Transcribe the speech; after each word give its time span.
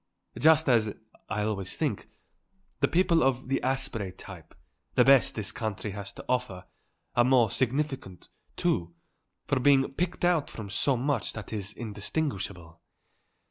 Just 0.39 0.67
as, 0.67 0.95
I 1.29 1.43
always 1.43 1.77
think, 1.77 2.07
the 2.79 2.87
people 2.87 3.21
of 3.21 3.49
the 3.49 3.61
Asprey 3.61 4.11
type, 4.11 4.55
the 4.95 5.05
best 5.05 5.35
this 5.35 5.51
country 5.51 5.91
has 5.91 6.11
to 6.13 6.25
offer, 6.27 6.65
are 7.15 7.23
more 7.23 7.51
significant, 7.51 8.27
too, 8.55 8.95
for 9.45 9.59
being 9.59 9.91
picked 9.93 10.25
out 10.25 10.49
from 10.49 10.71
so 10.71 10.97
much 10.97 11.33
that 11.33 11.53
is 11.53 11.73
indistinguishable. 11.73 12.81